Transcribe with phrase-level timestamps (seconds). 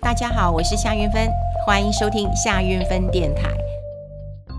[0.00, 1.28] 大家好，我是夏云芬，
[1.66, 3.50] 欢迎收听夏云芬电台。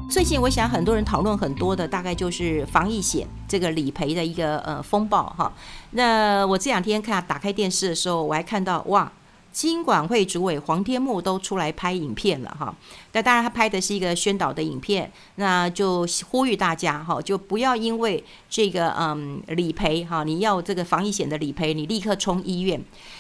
[0.09, 5.51] 最近我想很多人讨论很多的，大概就是防疫险这个理赔的一个呃风暴哈。
[5.91, 9.11] 那我这两天看打开电视的时候，我还看到哇。
[9.49, 12.71] 金管会主委黄天牧都出来拍影片了哈，
[13.13, 22.79] 那当然他拍的是一个宣导的影片，那就呼吁大家哈，就不要因为这个嗯理赔哈，你要这个防疫险的理赔，你立刻冲医院，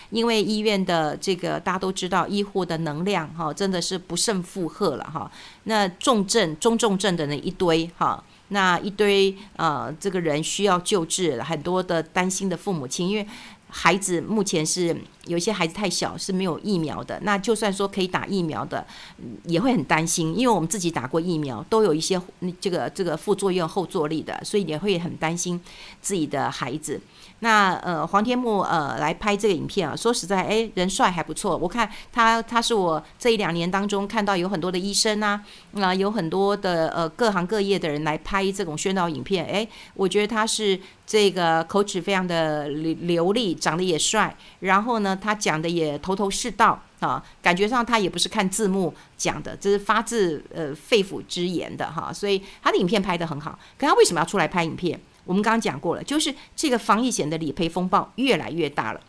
[0.09, 5.31] 因为医院的这个大家都知道，医护的能量哈真的是不胜负荷了哈，
[5.63, 13.27] 那重症、中重症的那一堆哈，那一堆呃这个人需要救治，很多的担心的父母亲，因为。
[13.69, 18.87] 孩子目前是有些孩子太小是没有疫苗的，那就算说可以打疫苗的，
[19.43, 22.19] 也会很担心，因为我们自己打过疫苗，都有一些
[22.61, 25.59] 这个这个副作用后坐力的，所以也会很担心
[26.01, 26.97] 自己的孩子。
[27.39, 54.99] 那呃黄天牧呃来拍这个影片啊，说实在，哎人帅还不错，我看他他是我这一两年当中看到有很多的医生啊，那、有很多的呃各行各业的人来拍这种宣导影片，哎我觉得他是这个口齿非常的流流利，长得也帅，然后呢他讲的也头头是道啊，感觉上他也不是看字幕讲的，这是发自呃肺腑之言的哈，所以他的影片拍得很好，可他为什么要出来拍影片？
[55.27, 59.01] 我们刚刚讲过了，就是这个防疫险的理赔风暴越来越大了。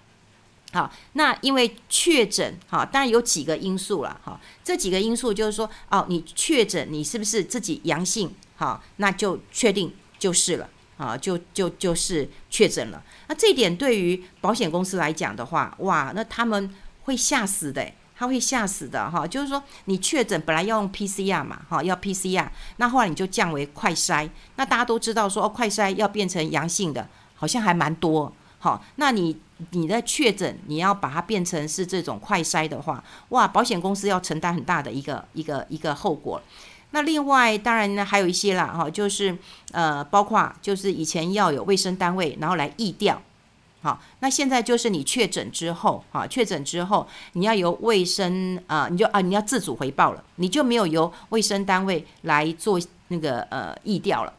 [0.72, 8.30] 好，那因为确诊，哈，当然有几个因素了，哈，这几个因素就是说，哦，你确诊，你是不是自己阳性？
[8.56, 13.02] 好，那就确定就是了，啊，就就就是确诊了。
[13.28, 16.74] 那这一点对于保险公司来讲的话，哇，那他们
[17.05, 17.91] 会吓死的。
[18.19, 29.36] 他会吓死的哈，就是说你确诊本来要用 PCR 嘛，哈，要 PCR，那后来你就降为快筛，那大家都知道说哦，快筛要变成阳性的，好像还蛮多，好，那你
[29.70, 36.42] 你的确诊你要把它变成是这种快筛的话，哇，保险公司要承担很大的一个一个一个后果。
[36.90, 39.39] 那另外当然呢还有一些啦，哈，就是
[39.70, 43.23] 呃，包括就是以前要有卫生单位然后来疫调。
[43.80, 54.33] 好，那现在就是你确诊之后，哈，确诊之后，你要由卫生啊，你就啊，你要自主回报了，你就没有由卫生单位来做那个呃疫调了。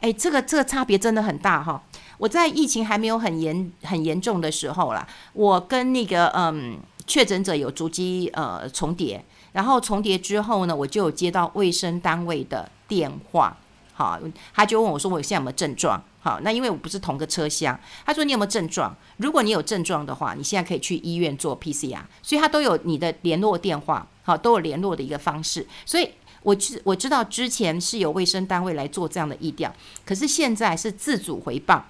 [0.00, 1.82] 哎，这个这个差别真的很大哈。
[2.18, 13.56] 我在疫情还没有很严很严重的时候啦，我跟那个嗯确诊者有足迹呃重叠，然后重叠之后呢，我就有接到卫生单位的电话，
[13.92, 14.20] 好，
[14.54, 16.00] 他就问我说我现在有没有症状？
[16.24, 18.96] 好，那因为我不是同个车厢，他说你有没有症状？
[19.18, 25.66] 如果你有症状的话，你现在可以去医院做 PCR，所以他都有你的联络电话，好，都有联络的一个方式。
[25.84, 26.08] 所以
[26.42, 29.70] 我知我知道之前是有卫生单位来做这样的疫调，
[30.06, 31.84] 可是现在是自主回报。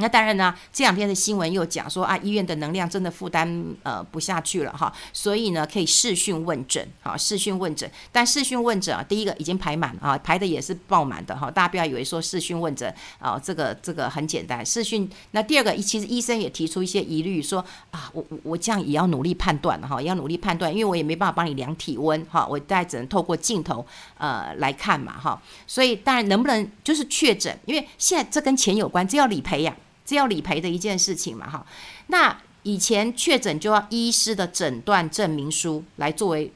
[0.00, 15.08] 那当然呢，这两天的新闻又讲说啊，医院的能量真的负担呃不下去了哈，所以呢可以视讯问诊，好，视讯问诊，但视讯问诊啊，第一个已经排满啊，排的也是爆满的哈，大家不要以为说视讯问诊啊，这个这个很简单，视讯。
[15.32, 23.84] 那第二个，其实医生也提出一些疑虑，说啊，我我我这样也要努力判断哈，也要努力判断，因为我也没办法帮你量体温哈，我大概只能透过镜头
[24.16, 29.76] 呃来看嘛哈，所以当然能不能就是确诊，因为现在这跟钱有关，这要理赔呀。
[30.10, 31.64] 是要理赔的一件事情嘛，哈，
[32.08, 36.52] 那以前确诊就要医师的诊断证明书来作为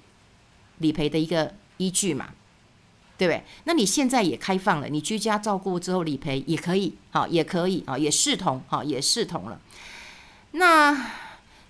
[0.79, 2.31] 理赔的一个依据嘛，
[3.17, 3.45] 对不对？
[3.63, 9.61] 那你现在也开放了，你居家照顾之后理赔也可以，好，也可以，啊，也视同，好，也视同了。
[10.51, 11.13] 那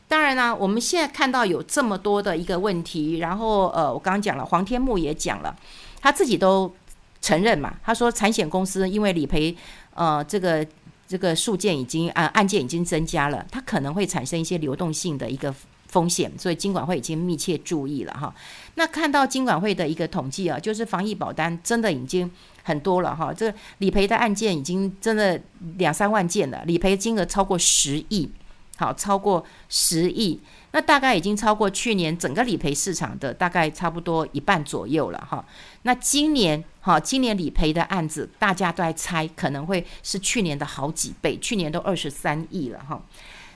[0.09, 5.55] 当然啦，我们现在看到有这么多的一个问题，然后呃，我刚刚讲了，黄天木也讲了，
[6.01, 6.75] 他自己都
[7.21, 9.55] 承认嘛，他说产险公司因为理赔，
[9.95, 10.67] 呃，这个。
[11.07, 15.55] 这个数件已经啊，案件已经增加了，它可能会产生一些流动性的一个
[15.89, 18.35] 风险，所以金管会已经密切注意了哈。
[18.75, 22.29] 那看到金管会的一个统计啊，就是防疫保单真的已经
[22.63, 25.41] 很多了哈，这理赔的案件已经真的
[25.77, 28.29] 两三万件了，理赔金额超过十亿，
[28.77, 30.41] 好，超过十亿。
[30.73, 35.45] 那大概已经超过去年整个理赔市场的大概差不多一半左右了哈。
[35.83, 43.01] 那今年哈，今年理赔的案子大家都在猜，可能会是去年的好几倍，去年都二十三亿了哈。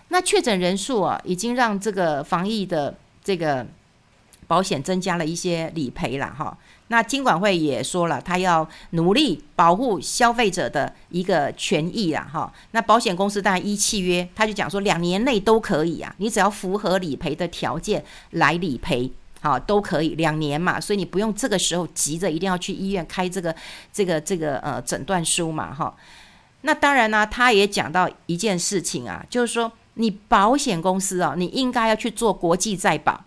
[0.08, 3.66] 那确诊人数啊，已经让这个防疫的这个。
[4.48, 6.56] 保险增加了一些理赔了哈，
[6.88, 12.50] 那金管会也说了，他要努力保护消费者的一个权益啦哈。
[12.70, 19.12] 那保险公司当然依契约，他就讲说两年内都可以啊，你只要符合理赔的条件来理赔，
[19.42, 23.54] 好都可以两年嘛，所以你不用这个时候急着一定要去医院开这个
[23.92, 25.94] 这个这个呃诊断书嘛哈。
[26.62, 33.24] 那当然呢，他也讲到一件事情啊，就是说你保险公司啊，你应该要去做国际再保。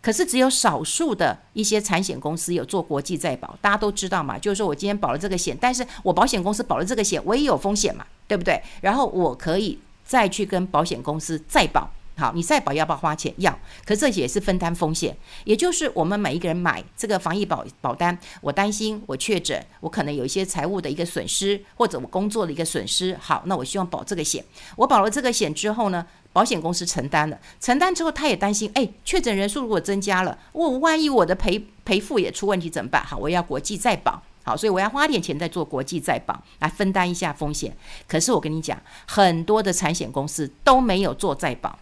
[0.00, 8.62] 可是只有少数的一些产险公司有做国际再保，大家都知道嘛，就是说我今天保了这个险，但是我保险公司保了这个险，我也有风险嘛，对不对？
[8.80, 11.90] 然后我可以再去跟保险公司再保。
[12.18, 13.32] 好，你再保要不要花钱？
[13.36, 13.52] 要，
[13.84, 15.14] 可是这也是分担风险，
[15.44, 23.14] 也就是我们每一个人买这个防疫保保单，我担心我确诊，我可能有一些财务的一个损失，或者我工作的一个损失。
[23.20, 24.42] 好，那我希望保这个险。
[24.76, 33.04] 我保了这个险之后呢，保险公司承担了，承担之后他也担心，哎，确诊人数如果增加了，我万一我的赔赔付也出问题怎么办？
[33.04, 34.22] 好，我要国际再保。
[34.42, 37.76] 好，所以我要花点钱再做国际再保，来分担一下风险。
[38.06, 41.78] 可是我跟你讲，很多的产险公司都没有做再保。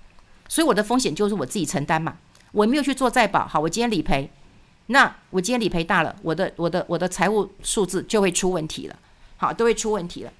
[0.55, 2.17] 所以我的风险就是我自己承担嘛，
[2.53, 3.45] 我没有去做再保。
[3.45, 4.31] 好，我今天理赔，
[4.87, 8.95] 那我今天理赔大了，我的我的我的财务数字就会出问题了，
[9.37, 10.33] 好，都会出问题了。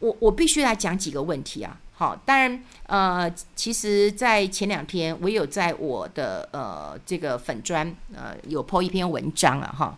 [0.00, 1.78] 我我必须来讲几个问题啊。
[1.92, 9.96] 好，当然呃，其实，在前两天我有在我的呃这个粉专呃有 po 一篇文章了哈，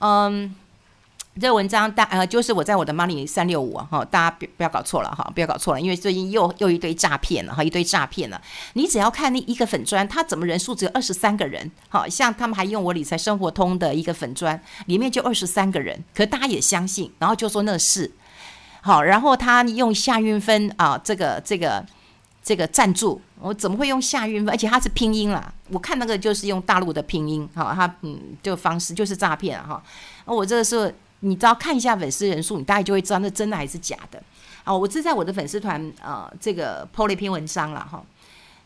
[0.00, 0.54] 嗯。
[1.40, 8.40] 这文章大呃，就是我在我的 Money 三六五哈，大家不不要搞错了哈，不要搞错了，因为最近又又一堆诈骗了哈，一堆诈骗了。
[8.74, 11.68] 你只要看那一个粉砖，他怎么人数只有二十三个人？
[11.88, 18.08] 好像他们还用我理财生活通的一个粉砖，里面就二十三个人，可大家也相信，然后就说那是
[18.80, 21.84] 好，然后他用夏运芬啊，这个这个
[22.44, 24.54] 这个赞助，我怎么会用夏运芬？
[24.54, 29.82] 而且他是拼音啦，我看那个就是用大陆的拼音，哈，他嗯，就方式就是诈骗哈。
[30.26, 30.94] 我这个是。
[31.24, 34.22] 你只要看一下粉丝人数，你大概就会知道那真的还是假的。
[34.64, 38.02] 哦，我是在我的粉丝团呃这个 po 了一篇文章了哈。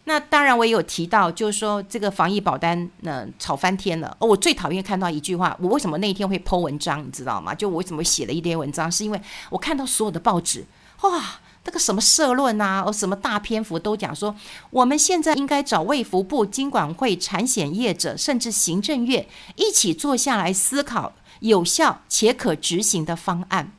[0.05, 4.17] 那当然我也有提到，就是说这个防疫保单呢炒翻天了。
[4.19, 7.55] 哦，我最讨厌看到一句话，我为什么那一天会 po 文章，你知道吗？
[7.55, 9.21] 就我为什么写了一篇文章，是因为
[9.51, 10.65] 我看到所有的报纸，
[11.03, 11.23] 哇，
[11.65, 14.35] 那个什么社论啊，哦什么大篇幅都讲说，
[14.71, 19.27] 我们现在应该找卫福部、经管会、产险业者，甚至行政院
[19.57, 21.13] 一起坐下来思考。
[21.41, 23.73] 有效且可执行的方案，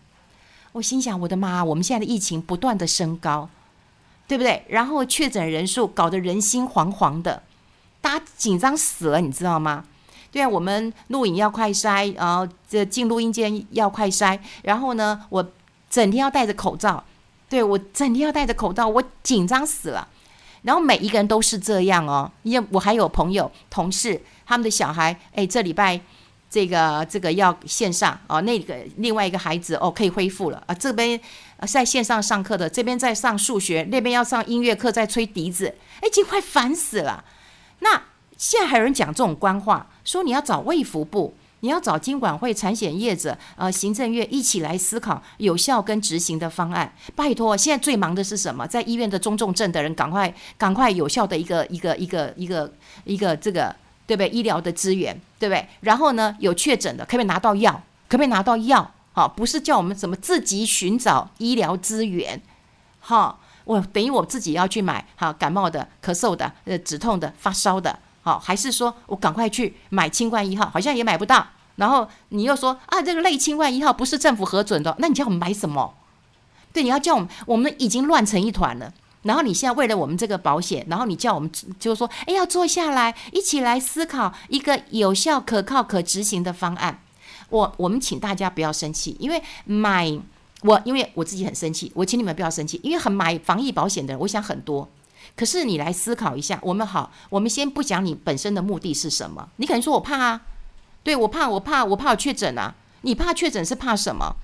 [0.74, 1.64] 我心想：我的妈！
[1.64, 3.50] 我们现在的疫情不断的升高，
[4.28, 4.64] 对不对？
[4.70, 7.44] 然后确诊人数搞得人心惶惶的，
[8.00, 9.86] 大家紧张死了，你知道吗？
[10.32, 15.52] 对啊，我们录影要快筛，然后这进录音间要快筛，然后呢，我
[15.90, 17.04] 整天要戴着口罩，
[17.50, 20.08] 对，我整天要戴着口罩，我紧张死了。
[20.62, 26.00] 然后每一个人都是这样哦，因为我还有朋友、同事，他们的小孩，哎，这礼拜。
[26.50, 31.20] 这个这个要线上哦，那个另外一个孩子哦可以恢复了啊，这边
[31.68, 37.24] 在线上上课的，这边在上数学，那边要上音乐课，在吹笛子，哎，已经快烦死了。
[37.82, 38.02] 那
[38.36, 46.92] 现在还有人讲这种官话，说你要找卫福部，你要找经管会、产险业者、呃行政院一起来思考有效跟执行的方案。
[47.16, 48.66] 拜托，现在最忙的是什么？
[48.66, 52.74] 在医院的中重症的人，赶快赶快有效的一个一个一个一个
[53.04, 53.76] 一个这个。
[54.10, 54.30] 对不对？
[54.30, 55.68] 医疗的资源，对不对？
[55.82, 57.72] 然后呢，有确诊的，可不可以拿到药？
[58.08, 58.90] 可不可以拿到药？
[59.14, 62.42] 好，不是叫我们怎么自己寻找医疗资源？
[63.00, 70.68] 好，我等于我自己要去买，好，感冒的、咳嗽的、呃，止痛的、发烧的，好，还是说我赶快去买清冠一号？
[70.74, 71.46] 好像也买不到。
[71.76, 75.94] 然后你又说啊，这个类清冠一号不是政府核准的，那你叫我们买什么？
[76.74, 78.92] 对，你要叫我们，我们已经乱成一团了。
[79.24, 87.02] 然后你现在为了我们这个保险，然后你叫我们就是说，哎，要坐下来一起来思考一个有效、可靠、可执行的方案。
[87.50, 90.18] 我我们请大家不要生气，因为买
[90.62, 94.88] 我因为我自己很生气，我请你们不要生气，因为很买防疫保险的人，我想很多。
[95.36, 100.42] 可是你来思考一下，我们好，我们先不讲你本身的目的是什么，你可能说我怕啊，
[101.04, 102.76] 对，我怕，我怕，我怕我确诊啊。
[103.02, 104.36] 你怕确诊是怕什么？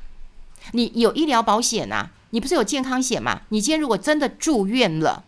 [0.71, 2.11] 你有医疗保险啊？
[2.35, 3.43] 你不是有健康险吗？
[3.47, 5.23] 你今天如果真的住院了，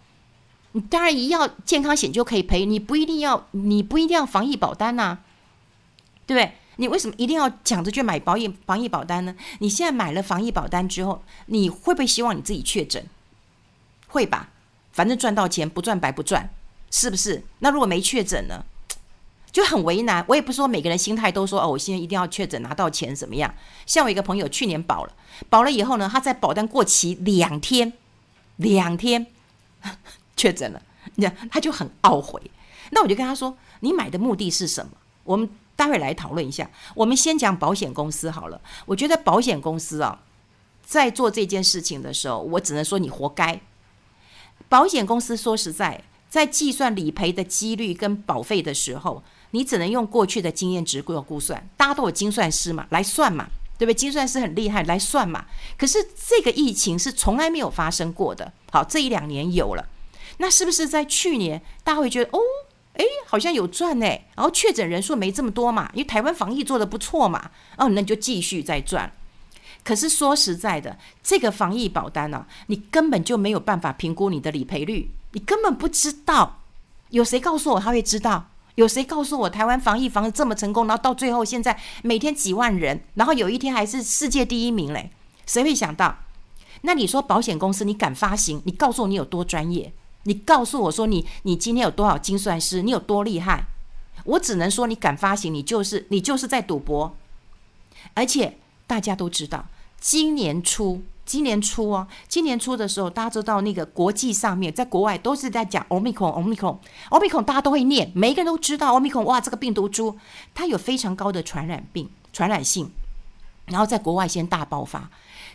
[0.74, 5.20] 你当然一要健康险就可以赔，你不一定要，你不一定要防疫保单呐、
[6.26, 6.56] 对不对？
[6.76, 9.34] 你为什么一定要抢着去买保险防疫保单呢？
[9.60, 13.06] 你现在买了防疫保单之后，你会不会希望你自己确诊？
[14.10, 14.50] 会吧，
[14.92, 16.50] 反正赚到钱不赚白不赚，
[16.92, 17.46] 是不是？
[17.60, 18.66] 那如果没确诊呢？
[19.58, 23.52] 就很为难，我也不是说每个人心态都说哦，我现在一定要确诊拿到钱怎么样？
[23.88, 25.14] 像我一个朋友去年保了，
[25.50, 27.94] 保了以后呢，他在保单过期两天，
[28.58, 29.26] 两天
[30.38, 30.80] 确诊了，
[31.16, 32.40] 你知道他就很懊悔。
[32.92, 34.92] 那我就跟他说，你买的目的是什么？
[35.24, 36.70] 我们待会来讨论一下。
[36.94, 38.62] 我们先讲保险公司好了。
[38.86, 40.20] 我觉得保险公司啊，
[40.86, 43.60] 在做这件事情的时候，我只能说你活该。
[44.70, 49.24] 保险公司说实在，在计算理赔的几率跟保费的时候。
[49.52, 53.94] 你只能用过去的经验值做估算，大家都有精算师嘛，来算嘛，对不对？
[53.94, 55.46] 精算师很厉害，来算嘛。
[55.78, 59.88] 可是这个疫情是从来没有发生过的，好，这一两年有了，
[60.38, 62.40] 那是不是在去年大家会觉得哦，
[62.94, 64.06] 哎，好像有赚呢。
[64.36, 69.12] 然后确诊人数没这么多嘛，因为台湾防疫做得不错嘛，哦，那你就继续再赚。
[69.84, 76.60] 可是说实在的，这个防疫保单呢、你根本就没有办法评估你的理赔率，你根本不知道。
[77.12, 78.50] 有谁告诉我他会知道？
[78.78, 80.86] 有谁告诉我台湾防疫防得这么成功？
[80.86, 85.10] 然后到最后现在每天几万人，然后有一天还是世界第一名嘞？
[85.48, 86.20] 谁会想到？
[86.82, 88.62] 那你说保险公司你敢发行？
[88.66, 89.92] 你告诉我你有多专业？
[90.24, 92.84] 你告诉我说你你今天有多少精算师？
[92.84, 93.66] 你有多厉害？
[94.26, 97.16] 我只能说你敢发行，你就是你就是在赌博。
[98.14, 99.66] 而且大家都知道，
[100.00, 101.02] 今年初。
[101.28, 110.18] 今年初哦，今年初的时候，大家知道那个国际上面，在国外都是在讲 Omicron，Omicron，Omicron，大家都会念，每一个人都知道 Omicron，哇，这个病毒株
[110.56, 112.90] 它有非常高的传染病传染性，
[113.66, 115.12] 然后在国外先大爆发。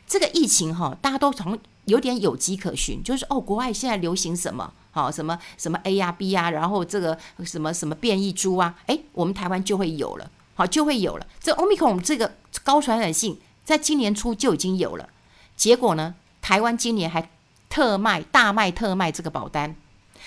[0.06, 4.70] 这个疫情哈，大家都从有点有迹可循，就是哦，国外现在流行什么？
[4.90, 11.26] 好，什么什么 A 呀 B 呀，然后这个什么什么变异株啊，诶，我们台湾就会有了，好，就会有了。
[11.40, 15.08] 这 Omicron 这个高传染性，在今年初就已经有了。
[15.56, 16.14] 结果呢？
[16.40, 17.30] 台湾今年还
[17.68, 19.76] 特卖、大卖特卖这个保单，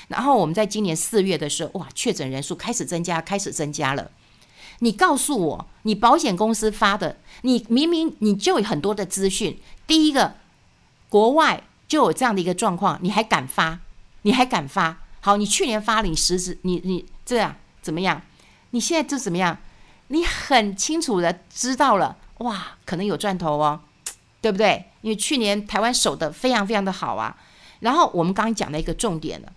[0.07, 4.09] 然后我们在今年四月的时候，哇，确诊人数开始增加，开始增加了。
[4.79, 9.59] 你告诉我，你保险公司发的，你明明你就有很多的资讯。
[9.85, 10.35] 第一个，
[11.09, 13.79] 国外就有这样的一个状况，你还敢发？
[14.21, 14.99] 你还敢发？
[15.19, 18.21] 好，你去年发了，你实质你你这样怎么样？
[18.69, 19.57] 你现在这怎么样？
[20.07, 23.81] 你很清楚的知道了，哇，可能有赚头哦。
[24.41, 24.85] 对不对？
[25.05, 27.37] 因为去年台湾守得非常非常的好啊。
[27.81, 29.53] 然后我们刚刚讲了一个重点了，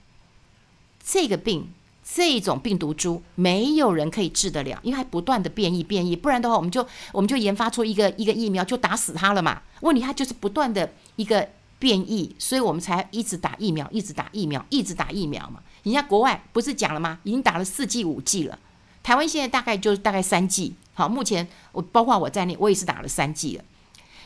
[1.02, 1.73] 这个病
[2.05, 6.14] 这种病毒株没有人可以治得了，因为它不断的变异变异。
[6.14, 9.62] 不然的话，我们就我们就研发出一个一个疫苗就打死它了嘛。
[9.81, 15.61] 问题它就是不断的一个变异，所以我们才一直打疫苗，一直打疫苗，一直打疫苗嘛。
[15.85, 17.19] 人家国外不是讲了吗？
[17.23, 18.59] 已经打了四剂五剂了。
[19.02, 20.75] 台湾现在大概就是大概三剂。
[20.93, 23.64] 好，目前我包括我在内，我也是打了三剂了。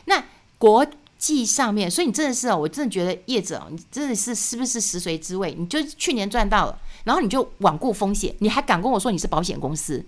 [0.05, 0.21] 那
[0.57, 0.85] 国
[1.23, 5.55] 记上面，所以你真的是哦，我真的觉得业者，你真的是是不是食髓知味？
[5.57, 10.05] 你就去年赚到了，然后你就罔顾风险，你还敢跟我说你是保险公司？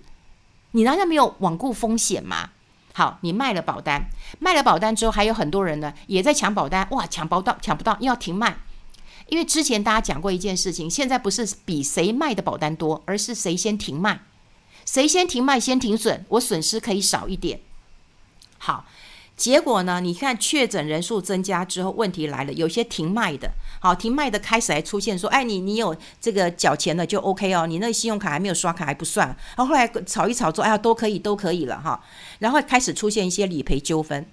[0.72, 2.50] 你难道没有罔顾风险吗？
[2.92, 8.58] 好，你卖了保单，卖了保单之后，还有很多人呢也在抢保单，哇，抢不到，抢不到，又要停卖，
[9.28, 14.20] 因为之前大家讲过一件事情，现在不是比谁卖的保单多，而是谁先停卖，
[14.84, 17.60] 谁先停卖先停损，我损失可以少一点。
[18.58, 18.84] 好。
[19.36, 20.00] 结果呢？
[20.00, 23.50] 你看确诊人数增加之后，问题来了，有些停卖的，
[23.80, 29.28] 好，停卖的开始还出现说，哎，你你有这个缴钱的就 OK 哦，你那信用卡还没有刷卡还不算。
[29.54, 32.02] 然后后来炒一炒作，哎呀，都可以都可以了哈。
[32.38, 34.24] 然后开始出现一些理赔纠纷。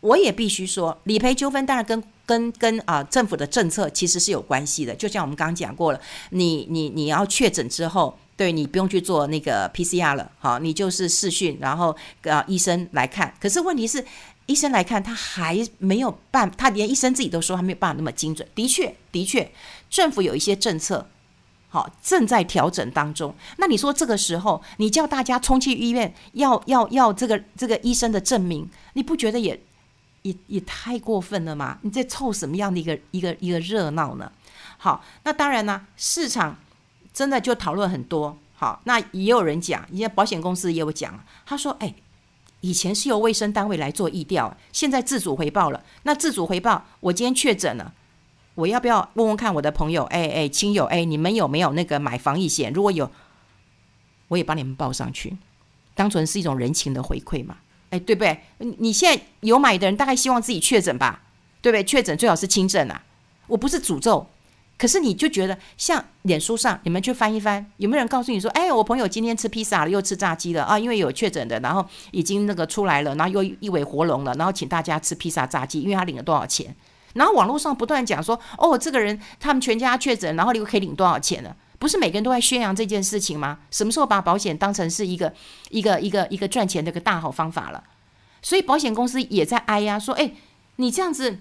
[0.00, 4.94] 我也必须说，理赔纠纷当然跟跟跟啊、政府的政策其实是有关系的。
[4.94, 6.00] 就像我们刚刚讲过了，
[6.30, 13.34] 你你你要确诊之后，对你不用去做那个 PCR 了，好，你就是视讯，然后啊医生来看。
[13.40, 14.04] 可是问题是。
[14.46, 18.46] 医生来看，他还没有办，他连医生自己都说还没有办法那么精准。
[18.54, 19.50] 的确，的确，
[19.88, 21.06] 政府有一些政策，
[21.68, 23.34] 好，正在调整当中。
[23.58, 29.58] 那你说这个时候，你叫大家冲去医院要要要这个这个医生的证明，你不觉得也
[30.22, 31.78] 也也太过分了吗？
[31.82, 34.30] 你在凑什么样的一个一个一个热闹呢？
[34.76, 36.58] 好，那当然呢，市场
[37.14, 38.36] 真的就讨论很多。
[38.54, 41.94] 好，那也有人讲，一些保险公司也有讲，他说：“哎。”
[42.62, 45.84] 以前是由卫生单位来做疫调，现在自主回报了。
[46.04, 47.92] 那自主回报，我今天确诊了，
[48.54, 50.04] 我要不要问问看我的朋友？
[50.04, 52.72] 哎哎，亲友，哎，你们有没有那个买防疫险？
[52.72, 53.10] 如果有，
[54.28, 55.36] 我也帮你们报上去，
[55.94, 57.56] 当成是一种人情的回馈嘛。
[57.90, 58.40] 哎，对不对？
[58.78, 61.22] 你现在有买的人，大概希望自己确诊吧？
[61.60, 61.82] 对不对？
[61.82, 63.04] 确诊最好是轻症啊。
[63.48, 64.26] 我不是诅咒。
[64.82, 70.76] 可是你就觉得像脸书上，你们去翻一翻，有没有人告诉你说，哎，我朋友今天吃披萨了，又吃炸鸡了啊？
[70.76, 76.74] 因为有确诊的，然后已经那个出来了，然后又一尾活龙了，然后请大家吃披萨炸鸡，因为他领了多少钱？
[77.14, 81.54] 然后网络上不断讲说，哦，这个人他们全家确诊，然后你又可以领多少钱呢？
[81.78, 83.60] 不是每个人都在宣扬这件事情吗？
[83.70, 85.32] 什么时候把保险当成是一个
[85.70, 87.84] 一个一个一个赚钱的一个大好方法了？
[88.42, 90.32] 所以保险公司也在哀呀，说，哎，
[90.74, 91.38] 你这样子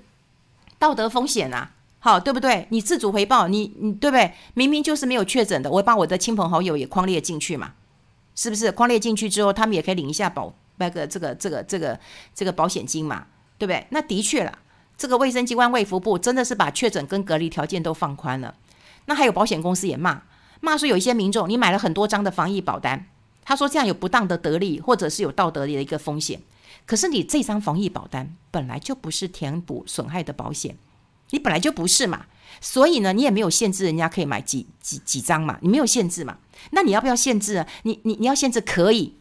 [0.77, 1.71] 道德风险啊。
[2.03, 2.65] 好，对不对？
[2.69, 4.33] 你自主回报，你你对不对？
[4.55, 7.73] 明明就是没有确诊的，我把我的亲朋好友也框列进去嘛，
[8.35, 8.71] 是不是？
[8.71, 11.99] 框列进去之后，他们也可以领一下保那个这个这个这个
[12.33, 13.27] 这个保险金嘛，
[13.59, 13.85] 对不对？
[13.91, 14.57] 那的确了，
[14.97, 18.55] 这个卫生机关卫福部真的是把确诊跟隔离条件都放宽了。
[19.05, 20.23] 那还有保险公司也骂
[20.59, 23.05] 骂说，有一些民众你买了很多张的防疫保单，
[23.45, 26.41] 他说这样有不当的得利，或者是有道德的一个风险。
[26.87, 30.75] 可是你这张防疫保单本来就不是填补损害的保险。
[31.31, 32.25] 你本来就不是嘛，
[32.61, 36.37] 所以呢，你也没有限制人家可以买几几几张嘛，你没有限制嘛？
[36.71, 37.67] 那你要不要限制啊？
[37.83, 39.17] 你你你要限制可以，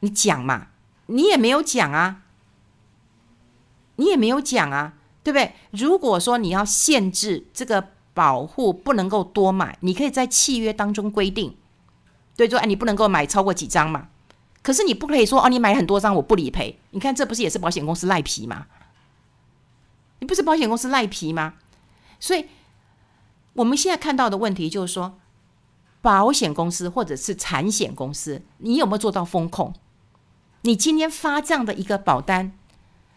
[0.00, 0.68] 你讲嘛？
[1.06, 2.22] 你也没有讲啊，
[3.96, 5.54] 你也没有讲啊，对不对？
[5.70, 11.56] 如果说你要限制这个保护不能够多买，你可以在契约当中规定，
[12.36, 14.08] 对，说哎，你不能够买超过几张嘛。
[14.62, 16.76] 可是你不可以说哦，你买很多张我不理赔。
[16.90, 18.66] 你看这不是也是保险公司赖皮嘛？
[20.26, 21.54] 不是保险公司赖皮吗？
[22.18, 22.46] 所以。
[23.58, 25.18] 我们现在看到的问题就是说，
[26.02, 29.72] 保险公司或者是产险公司，你有没有做到风控？
[30.60, 32.52] 你今天发这样的一个保单，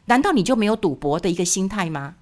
[0.05, 2.15] 难道你就没有赌博的一个心态吗？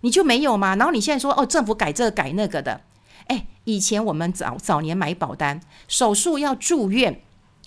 [0.00, 0.74] 你就没有吗？
[0.74, 2.80] 然后你现在说哦，政府改这改那个的，
[3.28, 7.22] 哎，以前我们早早年买保单，手术要住院，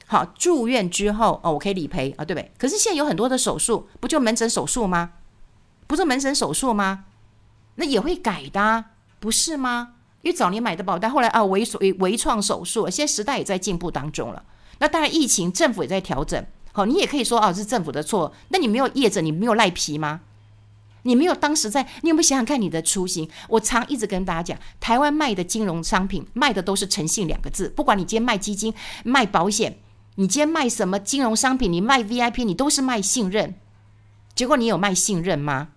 [0.06, 2.52] 好，住院之后哦，我可以理赔啊，对不对？
[2.58, 5.14] 可是现在有很多的手术，不就门诊手术吗？
[5.90, 7.06] 不是门诊手术吗？
[7.78, 8.92] 那也会改的啊。
[9.20, 9.96] 不是吗？
[10.22, 14.44] 因为早年买的保单，后来啊，微微微创手术，现在时代也在进步当中了。
[14.78, 16.46] 那当然，疫情政府也在调整。
[16.74, 18.32] 好，你也可以说啊，是政府的错。
[18.50, 20.22] 那你没有业者，你没有赖皮吗？
[21.02, 23.28] 你没有当时在，你有没有想想看你的初心？
[23.48, 27.68] 我常一直跟大家讲，台湾卖的金融商品卖的都是诚信两个字。
[27.68, 28.72] 不管你今天卖基金、
[29.04, 29.80] 卖保险，
[30.16, 33.56] 你今天卖什么金融商品，你卖 VIP，你都是卖信任。
[34.36, 35.70] 结果你有卖信任吗？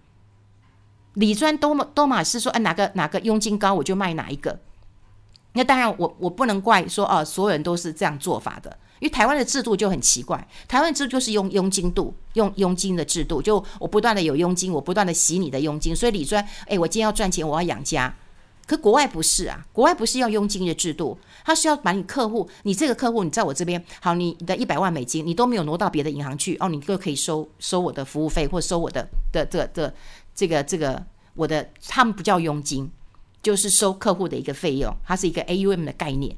[1.15, 4.59] 理专都都嘛是说，哎，哪个哪个佣金高，我就卖哪一个。
[5.55, 10.49] 那当然，我我不能怪说，哦，所有人都是这样做法的，因为台湾的制度就很奇怪。
[10.67, 18.15] 台湾制度就是用佣金度，用佣金的制度，就我不断的有佣金，我不断的洗你的佣金，所以理专，哎，我今天要赚钱，我要养家。
[18.65, 29.95] 可国外不是啊，国外不是要佣金的制度，他是要把你客户，你这个客户你在我这边，好，你的一百万美金，你都没有挪到别的银行去，哦，你就可以收收我的服务费，或收我的的这个的。
[30.35, 32.91] 这个这个我的他们不叫佣金，
[33.43, 36.37] 就是收客户的一个费用，它是一个 AUM 的概念。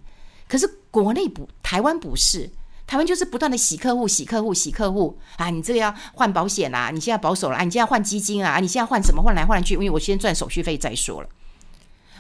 [0.48, 2.50] 可是国内不，台湾不是，
[2.86, 5.48] 台湾就是不断的洗客户、洗客户、洗客户啊！
[5.48, 9.74] 你这个要换保险啦，你现在保守了，你现在换基金啊，你现在换什么换来换去？
[9.74, 11.28] 因为我先赚手续费再说了。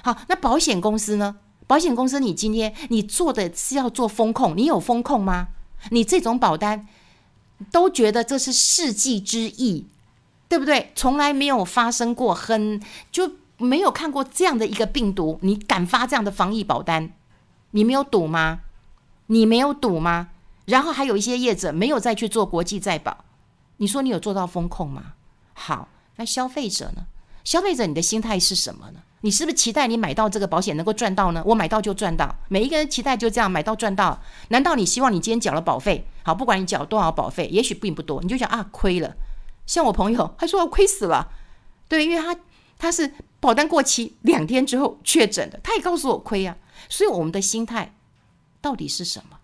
[0.02, 1.36] 好，那保险公司呢？
[1.66, 5.48] 保险公司，你今天你做的是要做风控，你有风控吗？
[5.90, 6.88] 你这种保单
[7.70, 9.86] 都觉得这是世纪之役。
[10.48, 10.92] 对不对？
[10.94, 12.80] 从来没有发生过，很
[13.10, 15.38] 就没有看过这样的一个病毒。
[15.42, 17.10] 你敢发这样的防疫保单？
[17.70, 18.60] 你没有赌吗？
[19.26, 20.28] 你没有赌吗？
[20.66, 23.24] 然后还有一些业者没有再去做国际再保。
[23.78, 25.14] 你说你有做到风控吗？
[25.52, 27.06] 好，那消费者呢？
[27.42, 29.00] 消费者你的心态是什么呢？
[29.20, 31.42] 你是不是期待你买到这个保险能够赚到呢？
[31.46, 34.20] 我买到就赚到，每一个人期待就这样买到赚到。
[34.48, 36.06] 难道你希望你今天缴了保费？
[36.22, 39.14] 好，不管你缴多少保费，也许并不多，你就想啊，亏了。
[39.66, 41.32] 像我朋友，他说我亏死了，
[41.88, 42.36] 对，因为他
[42.78, 46.56] 他是保单过期两天之后确诊的，他也告诉我亏啊，
[46.88, 47.94] 所以我们的心态
[48.60, 49.38] 到底是什么？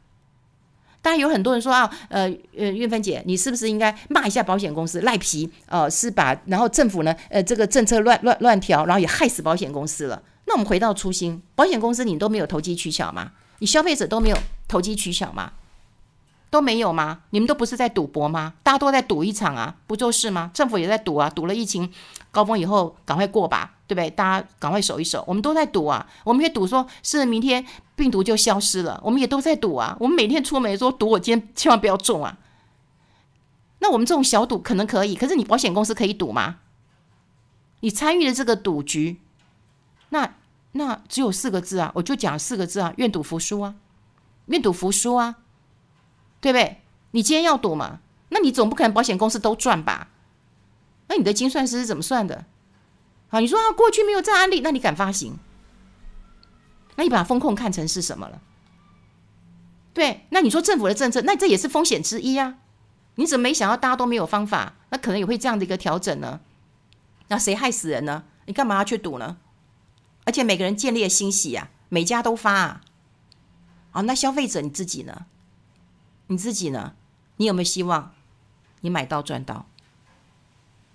[1.03, 5.51] 当然有很多人说啊，呃呃，韵芬姐，你是不是应该骂一下保险公司赖皮？
[5.65, 10.23] 呃，是把然后政府呢，呃，这个政策乱乱乱调，然后也害死保险公司了。
[10.45, 13.33] 那我们回到初心，保险公司你都没有投机取巧吗？
[13.61, 14.37] 你消费者都没有
[14.69, 15.53] 投机取巧吗？
[16.51, 17.23] 都没有吗？
[17.31, 18.55] 你们都不是在赌博吗？
[18.63, 20.51] 大家都在赌一场啊，不就是吗？
[20.53, 21.91] 政府也在赌啊，赌了疫情
[22.33, 24.11] 高峰以后赶快过吧，对不对？
[24.11, 32.37] 大家赶快守一守，我们都在赌啊，我们也赌说是明天病毒就消失了，我们也都在赌啊，我们每天出门说赌我今天千万不要中啊。
[33.79, 36.57] 那我们这种小赌可能可以，可是你保险公司可以赌吗？
[37.79, 39.21] 你参与了这个赌局，
[40.09, 40.35] 那
[40.73, 43.77] 那只有四个字啊，我就讲四个字啊，愿赌服输啊，
[44.47, 45.37] 愿赌服输啊。
[46.41, 46.81] 对不对？
[47.13, 48.01] 你今天要赌嘛？
[48.31, 50.09] 那你总不可能保险公司都赚吧？
[51.09, 52.45] 那你的精算师是怎么算的？
[53.29, 55.39] 好，你说啊，过去没有这案例，那你敢发行？
[56.97, 58.41] 那你把风控看成是什么了？
[59.93, 62.57] 对，那你说政府的政策，那这也是风险之一啊。
[63.17, 64.75] 你怎么没想到大家都没有方法？
[64.91, 66.41] 那可能也会这样的一个调整呢？
[67.29, 68.25] 那谁害死人呢？
[68.47, 69.39] 你干嘛要去赌呢？
[70.25, 72.81] 而且每个人见猎心喜啊，每家都发啊。
[73.91, 75.27] 啊，那消费者你自己呢？
[76.31, 76.95] 你自己呢？
[77.39, 78.15] 你有没有希望
[78.83, 79.67] 你买到赚到？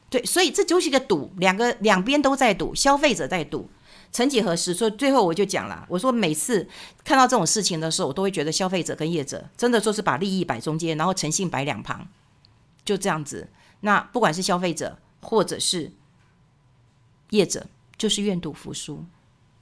[0.10, 3.70] 对，所以这就是一个赌，两个两边都在赌，消费者在赌。
[4.14, 6.66] 曾几何时，所以最后我就讲了，我说每次
[7.04, 12.08] 看到这种事情的时候，我都会觉得消费者跟业者真的说是把利益摆中间，然后诚信摆两旁，
[12.86, 13.50] 就这样子。
[13.82, 15.92] 那不管是消费者或者是
[17.32, 17.68] 业者，
[17.98, 19.04] 就是愿赌服输，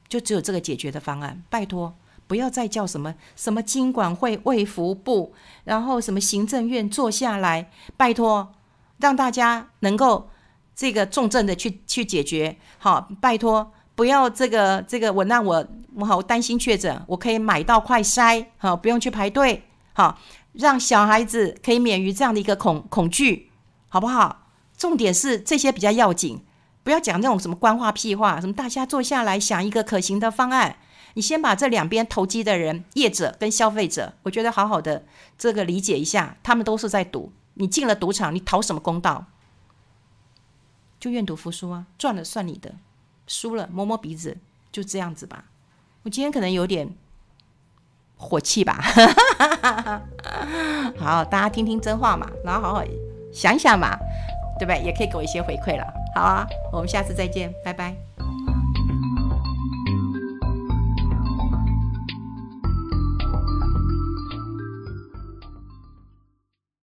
[0.07, 1.41] 就只有这个解决的方案。
[1.49, 1.95] 拜托。
[2.27, 5.33] 不要再叫什么什么金管会、卫福部，
[5.63, 8.53] 然后什么行政院坐下来，拜托，
[8.97, 10.29] 让大家能够
[10.75, 12.57] 这个重症的去去解决。
[12.77, 20.17] 好，拜托，不要这个这个我那我我好担心确诊，我可以买到快筛，好不用去排队，好
[20.53, 23.51] 让小孩子可以免于这样的一个恐恐惧，
[23.89, 24.47] 好不好？
[24.75, 26.43] 重点是这些比较要紧，
[26.83, 30.77] 不要讲那种什么官话屁话，什么大家坐下来想一个可行的方案。
[31.13, 35.05] 你先把这两边投机的人、业者跟消费者，我觉得好好的
[35.37, 37.31] 这个理解一下，他们都是在赌。
[37.55, 39.25] 你进了赌场，你讨什么公道？
[40.99, 42.75] 就愿赌服输啊，赚了算你的，
[43.27, 44.37] 输了摸摸鼻子，
[44.71, 45.45] 就这样子吧。
[46.03, 46.95] 我今天可能有点
[48.17, 48.81] 火气吧，
[50.97, 52.83] 好，大家听听真话嘛，然后好好
[53.31, 53.95] 想想嘛，
[54.57, 54.81] 对不对？
[54.81, 55.93] 也可以给我一些回馈了。
[56.15, 57.95] 好啊，我们下次再见，拜拜。